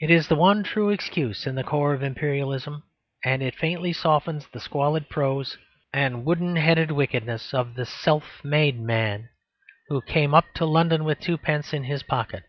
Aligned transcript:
It 0.00 0.10
is 0.10 0.28
the 0.28 0.34
one 0.34 0.64
true 0.64 0.88
excuse 0.88 1.46
in 1.46 1.54
the 1.54 1.62
core 1.62 1.92
of 1.92 2.02
Imperialism; 2.02 2.84
and 3.22 3.42
it 3.42 3.54
faintly 3.54 3.92
softens 3.92 4.46
the 4.46 4.60
squalid 4.60 5.10
prose 5.10 5.58
and 5.92 6.24
wooden 6.24 6.56
headed 6.56 6.90
wickedness 6.90 7.52
of 7.52 7.74
the 7.74 7.84
Self 7.84 8.42
Made 8.42 8.80
Man 8.80 9.28
who 9.88 10.00
"came 10.00 10.32
up 10.32 10.46
to 10.54 10.64
London 10.64 11.04
with 11.04 11.20
twopence 11.20 11.74
in 11.74 11.84
his 11.84 12.02
pocket." 12.02 12.44